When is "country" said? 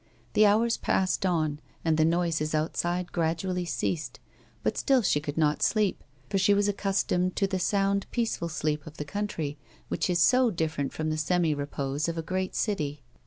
9.05-9.59